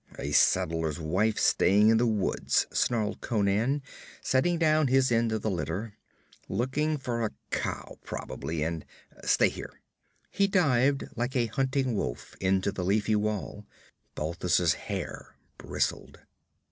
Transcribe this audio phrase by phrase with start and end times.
[0.17, 3.83] 'A settler's wife straying in the woods,' snarled Conan,
[4.19, 5.93] setting down his end of the litter.
[6.49, 8.83] 'Looking for a cow, probably, and
[9.23, 9.79] stay here!'
[10.31, 13.67] He dived like a hunting wolf into the leafy wall.
[14.15, 16.17] Balthus' hair bristled.